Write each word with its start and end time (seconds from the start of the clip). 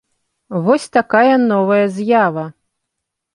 Вось 0.67 0.87
такая 0.97 1.35
новая 1.51 1.83
з'ява. 1.99 2.47